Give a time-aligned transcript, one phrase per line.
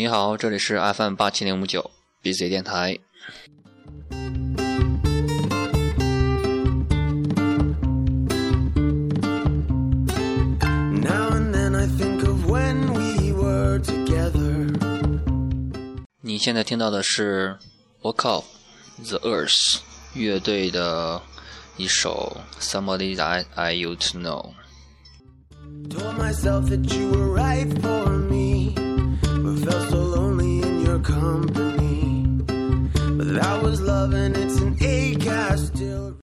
[0.00, 1.90] 你好，这里是 FM 八七零五九
[2.22, 2.98] BZ 电台。
[16.22, 17.58] 你现在听到的是
[18.10, 18.44] 《Walk Off
[19.06, 19.50] the Earth》
[20.14, 21.20] 乐队的
[21.76, 24.54] 一首《Somebody That I Used to Know》。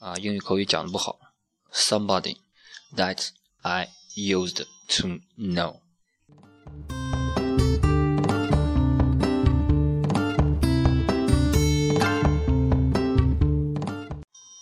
[0.00, 1.18] 啊，英语口语讲的不好。
[1.72, 2.36] Somebody
[2.96, 3.28] that
[3.62, 5.08] I used to
[5.38, 5.76] know.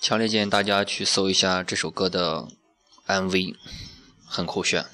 [0.00, 2.46] 强烈建议大家去搜一下这首歌的
[3.06, 3.56] MV，
[4.24, 4.86] 很酷炫。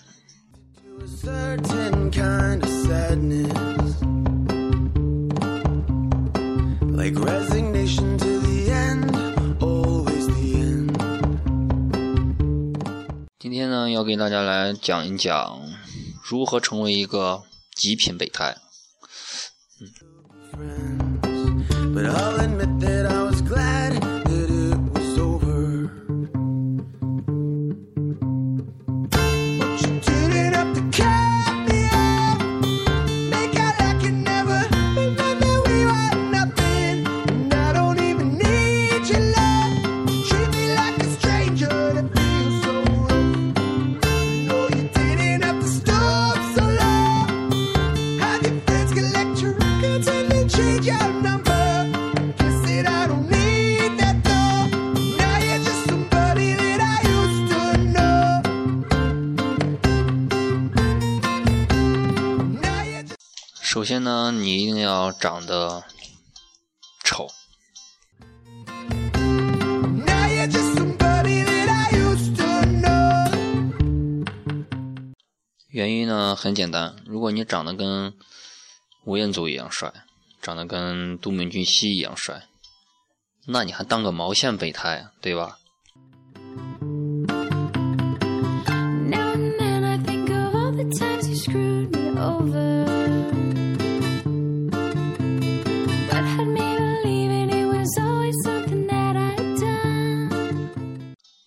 [13.38, 15.58] 今天呢，要给大家来讲一讲
[16.22, 17.42] 如何成为一个
[17.74, 18.56] 极品备胎。
[19.80, 19.88] 嗯。
[63.72, 65.84] 首先呢，你一定要长得
[67.04, 67.28] 丑。
[75.68, 78.12] 原因呢很简单，如果你长得跟
[79.04, 79.92] 吴彦祖一样帅，
[80.42, 82.48] 长得跟都敏俊熙一样帅，
[83.46, 85.59] 那你还当个毛线备胎啊，对吧？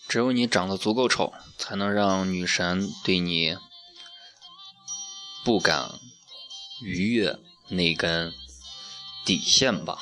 [0.08, 3.58] 只有你长得足够丑，才能让女神对你
[5.44, 5.90] 不敢
[6.84, 7.36] 逾越
[7.70, 8.32] 那根
[9.26, 9.98] 底线吧。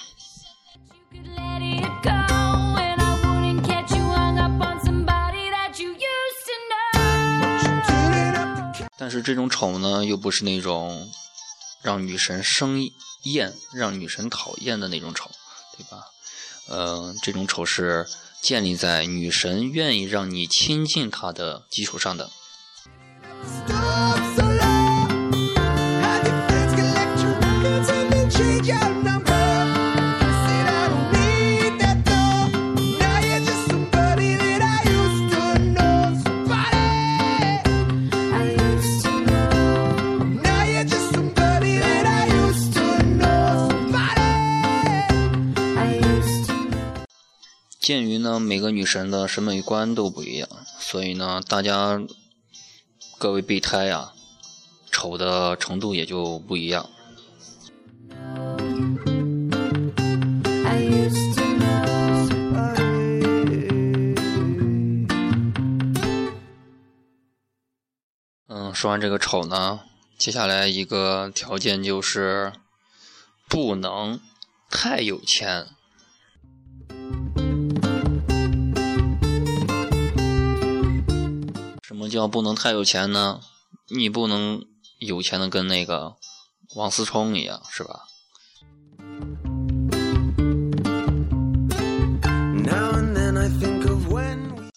[9.01, 11.09] 但是这种丑呢，又不是那种
[11.81, 12.88] 让女神生
[13.23, 15.31] 厌、让女神讨厌的那种丑，
[15.75, 16.06] 对吧？
[16.69, 18.06] 嗯，这种丑是。
[18.41, 22.31] 建立在女神愿意让你亲近她的基础上的。
[47.91, 50.47] 鉴于呢，每个女神的审美观都不一样，
[50.79, 52.02] 所以呢，大家
[53.18, 54.13] 各位备胎呀，
[54.90, 56.90] 丑的程度也就不一样。
[68.47, 69.81] 嗯，说完这个丑呢，
[70.18, 72.53] 接下来一个条件就是
[73.50, 74.22] 不能
[74.69, 75.68] 太有钱。
[82.07, 83.42] 叫不能太有钱呢，
[83.89, 84.65] 你不能
[85.00, 86.15] 有钱的跟那个
[86.75, 88.01] 王思聪一样，是吧？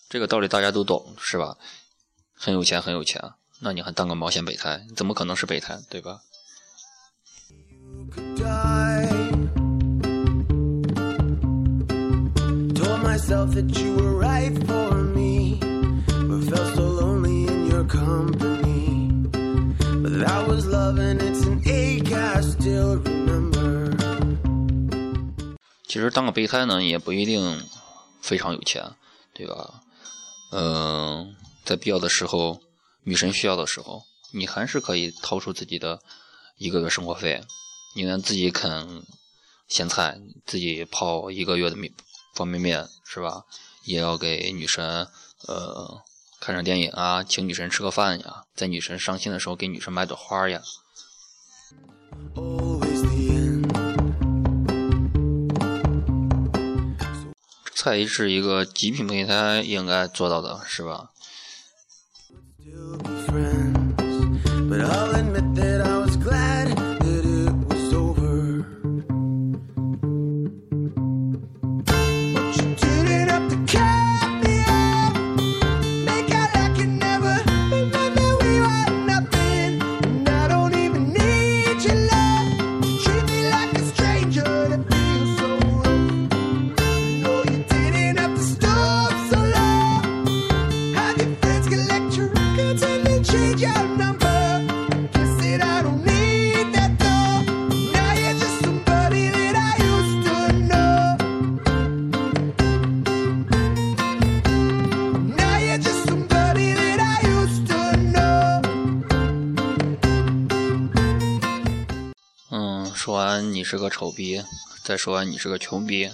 [0.09, 1.56] 这个道理大家都懂，是吧？
[2.35, 3.21] 很有钱，很有钱，
[3.61, 4.87] 那你还当个毛线备胎？
[4.94, 6.21] 怎么可能是备胎，对吧？
[25.87, 27.62] 其实当个备胎呢，也不一定
[28.21, 28.82] 非常有钱，
[29.32, 29.81] 对吧？
[30.50, 32.61] 嗯，在必要的时候，
[33.05, 36.00] 女神需要的时候，你还是可以掏出自己的
[36.56, 37.43] 一个月生活费
[37.94, 39.05] 宁愿自己啃
[39.69, 41.93] 咸菜，自己泡一个月的面
[42.35, 43.44] 方便面，是吧？
[43.85, 45.06] 也要给女神
[45.47, 46.03] 呃
[46.46, 50.61] 看场电影啊，请女神吃个饭呀，在女神伤心的时候给女神买朵花呀。
[57.64, 61.08] 这才是一个极品备胎应该做到的，是吧？
[113.14, 114.43] 说完你是个丑逼，
[114.82, 116.11] 再说你是个穷逼，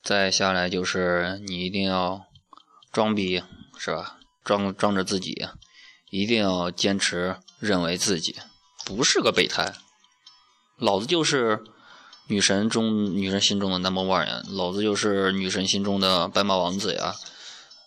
[0.00, 2.26] 再下来就是你一定要
[2.92, 3.42] 装逼，
[3.76, 4.20] 是吧？
[4.44, 5.48] 装装着自己，
[6.10, 8.36] 一定要坚持认为自己
[8.84, 9.74] 不是个备胎，
[10.76, 11.64] 老子就是
[12.28, 17.12] 女神中女神心中的 number one 呀，老子就是女神心中的白马王子呀，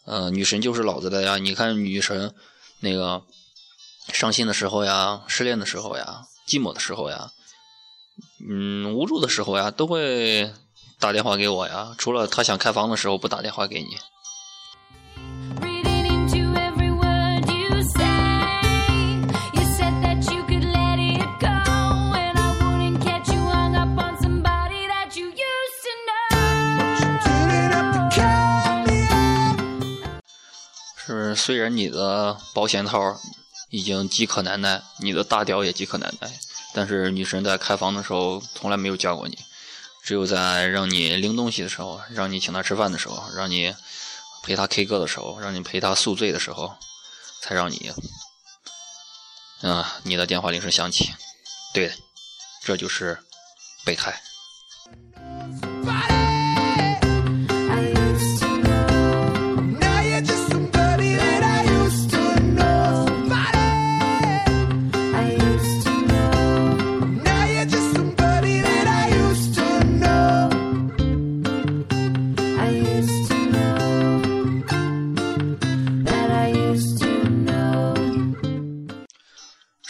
[0.04, 1.38] 呃，女神就是老子的呀！
[1.38, 2.36] 你看女神
[2.82, 3.24] 那个
[4.12, 7.32] 伤心的时候呀，失恋的时候呀，寂寞的时候呀。
[8.40, 10.52] 嗯，无助的时候呀，都会
[11.00, 11.96] 打电话给我呀。
[11.98, 13.88] 除了他想开房的时候不打电话给你。
[30.96, 33.18] 是，虽然你的保险套
[33.70, 36.30] 已经饥渴难耐，你的大屌也饥渴难耐。
[36.78, 39.36] 但是女神在开房的时候从来没有叫过你，
[40.04, 43.74] 只有在让你拎东西的时候，让你请她吃饭的时候，让你
[44.44, 46.78] 陪她 K 歌的时候，让你陪她宿醉的时候，
[47.42, 47.92] 才让你，
[49.62, 51.16] 啊，你的电话铃声响起。
[51.74, 51.92] 对，
[52.64, 53.18] 这就是
[53.84, 54.22] 备胎。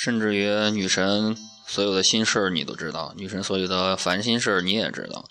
[0.07, 1.35] 甚至于女神
[1.67, 5.29] 所有的心事你都知道，女神所有的烦心事你也知道，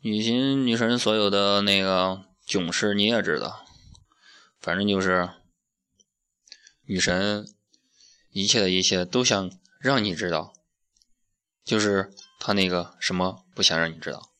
[0.00, 3.66] 女神女神所有的那个囧事你也知道，
[4.62, 5.28] 反正就是
[6.86, 7.46] 女神
[8.30, 10.54] 一切的一切都想让你知道，
[11.62, 12.10] 就是
[12.40, 14.30] 她那个什么不想让你知道。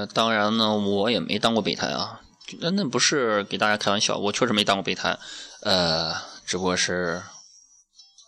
[0.00, 2.22] 那个当然呢，我也没当过备胎啊，
[2.60, 5.18] 那那不是给大家开玩笑，我确实没当过备胎，
[5.60, 6.14] 呃，
[6.46, 7.22] 只不过是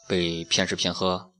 [0.06, 1.30] 被骗吃骗喝，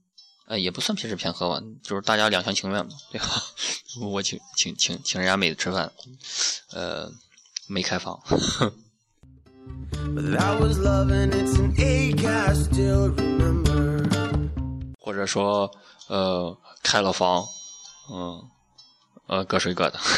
[0.47, 3.27] 呃，也不算骗吃骗喝吧，就是大家两厢情愿嘛，对吧？
[4.01, 5.91] 我请请请请人家妹子吃饭，
[6.71, 7.11] 呃，
[7.67, 8.19] 没开房，
[14.99, 15.69] 或者说
[16.07, 17.45] 呃开了房，
[18.09, 18.49] 嗯。
[19.27, 19.99] 呃，各睡各的。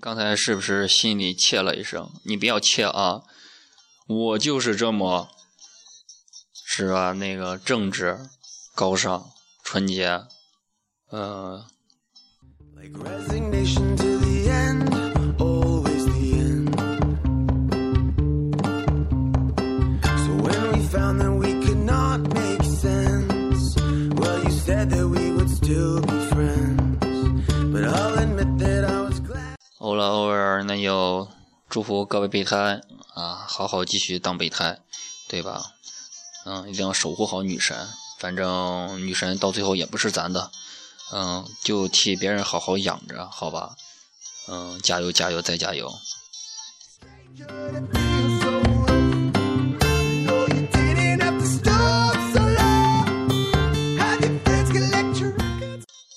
[0.00, 2.08] 刚才是不是心里切了一声？
[2.24, 3.22] 你不要切啊！
[4.06, 5.28] 我就是这么，
[6.66, 7.12] 是吧？
[7.12, 8.18] 那个正直、
[8.74, 9.30] 高尚、
[9.64, 10.22] 纯洁，
[11.10, 11.64] 呃。
[30.66, 31.28] 那就
[31.68, 32.80] 祝福各位备胎
[33.14, 34.80] 啊，好好继续当备胎，
[35.28, 35.62] 对吧？
[36.46, 40.50] 嗯，一定要守护好女神，反正女神到最后也不是咱的，
[41.12, 43.76] 嗯，就替别人好好养着，好吧？
[44.48, 45.92] 嗯，加油加油再加油！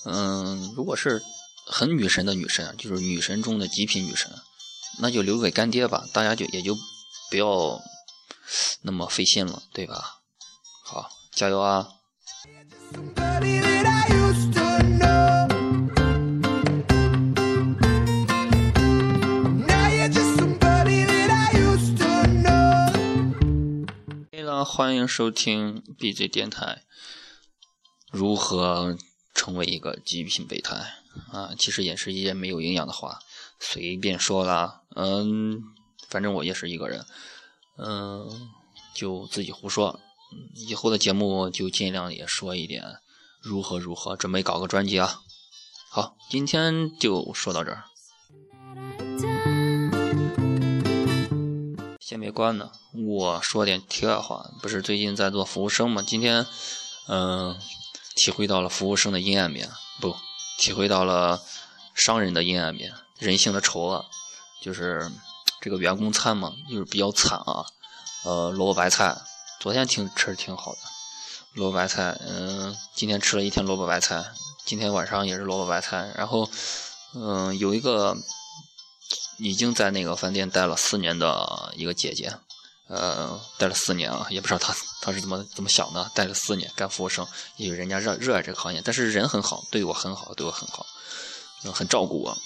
[0.04, 1.22] 嗯，如果是
[1.70, 4.32] 很女神的女神啊，就是女神中的极品女神，
[5.00, 6.74] 那就留给干爹吧，大家就也就
[7.30, 7.82] 不要
[8.84, 10.22] 那么费心了，对吧？
[10.86, 11.90] 好，加油啊！
[24.66, 26.84] 欢迎收听 BJ 电台。
[28.12, 28.98] 如何
[29.34, 30.96] 成为一个极品备胎
[31.32, 31.52] 啊？
[31.58, 33.20] 其实也是一些没有营养的话，
[33.60, 34.82] 随便说啦。
[34.96, 35.62] 嗯，
[36.08, 37.06] 反正我也是一个人，
[37.78, 38.50] 嗯，
[38.94, 40.00] 就自己胡说。
[40.54, 42.84] 以后的节目就尽量也说一点
[43.40, 45.22] 如何如何，准备搞个专辑啊。
[45.90, 47.84] 好，今天就说到这儿。
[52.00, 54.50] 先别关呢，我说点题外话。
[54.62, 56.02] 不是最近在做服务生吗？
[56.02, 56.46] 今天，
[57.08, 57.58] 嗯，
[58.16, 59.70] 体会到了服务生的阴暗面，
[60.00, 60.16] 不，
[60.58, 61.42] 体会到了
[61.94, 64.06] 商人的阴暗面，人性的丑恶。
[64.62, 65.12] 就是
[65.62, 67.66] 这个员工餐嘛，就是比较惨啊。
[68.24, 69.16] 呃，萝卜白菜，
[69.60, 70.80] 昨天挺吃挺好的，
[71.54, 74.26] 萝卜白菜，嗯，今天吃了一天萝卜白菜，
[74.66, 76.12] 今天晚上也是萝卜白菜。
[76.16, 76.50] 然后，
[77.14, 78.18] 嗯，有一个。
[79.40, 82.40] 已经在那个饭店待了四年的一个姐姐，
[82.88, 87.28] 呃，待了四年啊，也不知道他他是怎么怎么想的，待了四年干服务生，
[87.58, 90.86] 因为人家热热爱这个行业，但是人很好，对我很好，对我很好，
[91.74, 92.38] 很照顾我。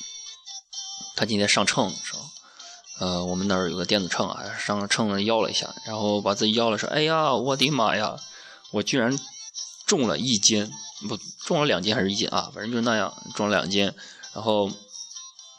[1.15, 2.19] 他今天上秤的时候，
[2.99, 8.15] 呃，我们那儿有个电子秤啊，上秤摇了一下，然后把自己摇了，说：“哎呀，我的妈呀，
[8.71, 9.17] 我居然
[9.85, 10.71] 重了一斤，
[11.07, 12.51] 不重了两斤还是一斤啊？
[12.53, 13.93] 反正就是那样，重了两斤，
[14.33, 14.71] 然后。”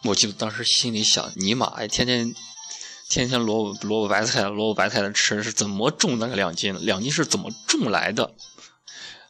[0.05, 2.35] 我就当时心里想，尼玛呀，天天
[3.13, 6.75] 天天萝卜萝卜白菜萝卜白菜的吃，是怎么种那个两斤？
[6.81, 8.33] 两斤是怎么种来的？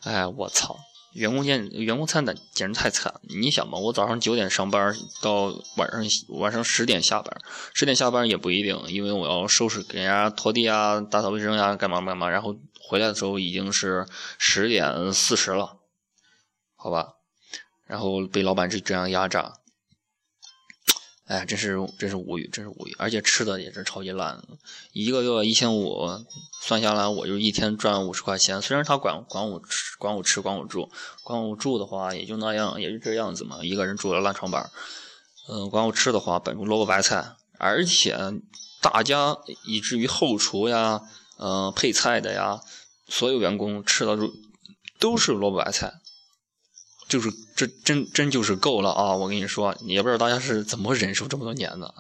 [0.05, 0.79] 哎，我操！
[1.15, 3.12] 员工间员工餐的简直太惨。
[3.23, 7.37] 你想吧，我早上九点上班，到晚上晚上十点下班，
[7.75, 12.31] 十点下班也不一定，因为我要收拾给人家拖地啊、打扫卫生呀、干嘛干嘛。
[12.31, 14.07] 然后回来的时候已经是
[14.39, 15.79] 十点四十了，
[16.77, 17.15] 好吧？
[17.89, 19.55] 然后被老板就这样压榨。
[21.33, 24.39] 哎，真是真是无语，真是无语，而且吃的也是超级烂，
[24.93, 26.07] 一个月一千五，
[26.61, 28.61] 算下来我就一天赚五十块钱。
[28.61, 30.91] 虽然他管管我吃，管我吃，管我住，
[31.23, 33.61] 管我住的话也就那样，也就这样子嘛。
[33.62, 34.71] 一个人住了烂床板，
[35.49, 38.15] 嗯，管我吃的话，本萝卜白菜，而且
[38.83, 39.35] 大家
[39.65, 41.01] 以至于后厨呀，
[41.39, 42.61] 嗯，配菜的呀，
[43.09, 44.31] 所有员工吃的都
[44.99, 45.95] 都是萝卜白菜。
[47.12, 49.14] 就是这真真就是够了啊！
[49.14, 51.95] 我跟你说，也不知道大家是怎么忍受这么多年的，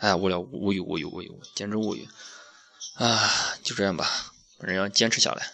[0.00, 2.08] 哎，无聊无语无语无语，简直无语
[2.94, 3.20] 啊！
[3.62, 5.52] 就这样吧，反正要坚持下来。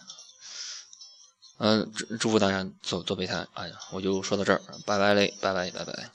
[1.59, 3.47] 嗯，祝祝福大家做做备胎。
[3.53, 6.11] 哎呀，我就说到这儿，拜拜嘞，拜拜拜拜，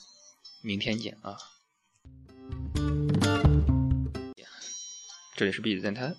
[0.60, 1.38] 明天见啊！
[5.36, 6.16] 这里是 B 子电台。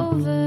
[0.00, 0.39] over